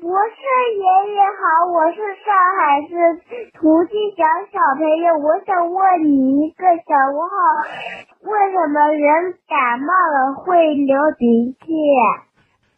[0.00, 0.40] 博士
[0.80, 2.90] 爷爷好，我是上海市
[3.52, 7.36] 涂继祥小朋友，我想问你一个小问号：
[8.22, 11.66] 为什么人感冒了会流鼻涕？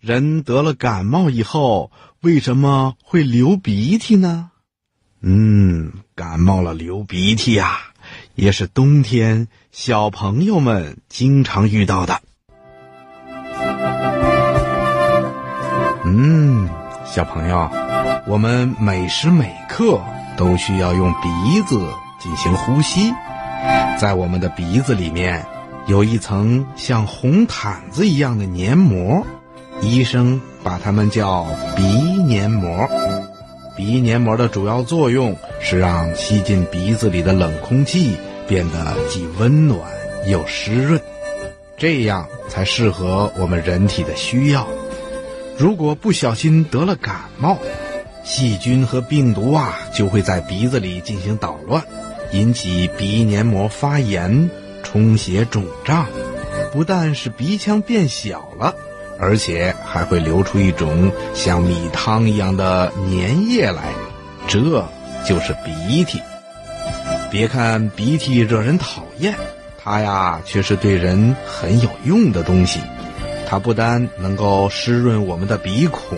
[0.00, 1.90] 人得了感冒以后，
[2.22, 4.50] 为什么会流鼻涕呢？
[5.22, 7.66] 嗯，感冒了流鼻涕呀，
[8.34, 12.14] 也是冬天小朋友们经常遇到的。
[16.06, 16.66] 嗯，
[17.12, 17.68] 小朋友，
[18.24, 20.00] 我们每时每刻
[20.36, 21.76] 都需要用鼻子
[22.20, 23.12] 进行呼吸，
[23.98, 25.44] 在我们的鼻子里面
[25.88, 29.26] 有一层像红毯子一样的黏膜，
[29.82, 32.88] 医生把它们叫鼻黏膜。
[33.76, 39.80] 鼻黏膜的主要作用是让吸进鼻子里的冷空气变得既温暖
[40.28, 41.00] 又湿润，
[41.76, 44.64] 这样才适合我们人体的需要。
[45.60, 47.58] 如果不小心得了感冒，
[48.24, 51.84] 细菌和病毒啊就会在鼻子里进行捣乱，
[52.32, 54.48] 引起鼻黏膜发炎、
[54.82, 56.06] 充血肿胀，
[56.72, 58.74] 不但是鼻腔变小了，
[59.18, 63.92] 而且还会流出一种像米汤一样的粘液来，
[64.48, 64.58] 这
[65.26, 66.22] 就是鼻涕。
[67.30, 69.34] 别看鼻涕惹人讨厌，
[69.78, 72.80] 它呀却是对人很有用的东西。
[73.50, 76.16] 它不单能够湿润我们的鼻孔，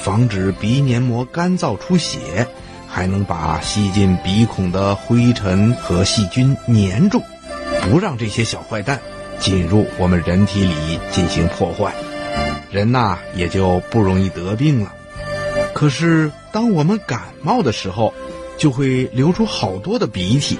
[0.00, 2.46] 防止鼻黏膜干燥出血，
[2.88, 7.20] 还能把吸进鼻孔的灰尘和细菌粘住，
[7.82, 8.98] 不让这些小坏蛋
[9.38, 11.92] 进入我们人体里进行破坏，
[12.70, 14.90] 人呐也就不容易得病了。
[15.74, 18.14] 可是当我们感冒的时候，
[18.56, 20.58] 就会流出好多的鼻涕，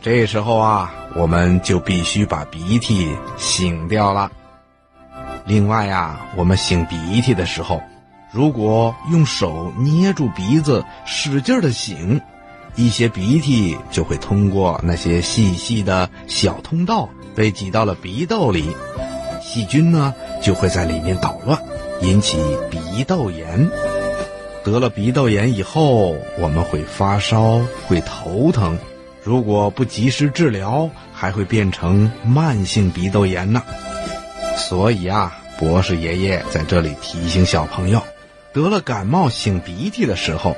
[0.00, 4.30] 这时候啊，我们就必须把鼻涕擤掉了。
[5.46, 7.82] 另外呀，我们擤鼻涕的时候，
[8.32, 12.20] 如果用手捏住鼻子，使劲的擤，
[12.76, 18.74] 一些鼻涕就会通过那些细细的小通道被挤到了鼻窦里，
[19.42, 21.60] 细菌呢就会在里面捣乱，
[22.00, 22.38] 引起
[22.70, 23.68] 鼻窦炎。
[24.64, 28.78] 得了鼻窦炎以后，我们会发烧，会头疼，
[29.22, 33.62] 如果不及时治疗，还会变成慢性鼻窦炎呢。
[34.56, 38.02] 所以啊，博士爷爷在这里提醒小朋友，
[38.52, 40.56] 得了感冒擤鼻涕的时候，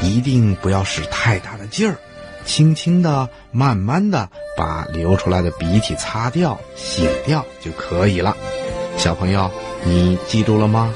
[0.00, 1.96] 一定不要使太大的劲儿，
[2.44, 8.36] 轻轻的、慢慢的把流出来的鼻涕擦掉、擤掉就可以了。
[8.96, 9.50] 小朋友，
[9.84, 10.92] 你记住了吗？